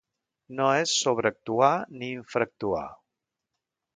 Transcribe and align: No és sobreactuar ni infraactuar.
No 0.59 0.69
és 0.85 0.93
sobreactuar 1.01 1.69
ni 2.01 2.09
infraactuar. 2.21 2.83